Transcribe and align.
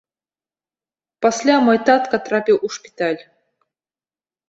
Пасля 1.27 1.55
мой 1.67 1.79
татка 1.91 2.17
трапіў 2.31 2.57
у 2.69 2.73
шпіталь. 2.79 3.21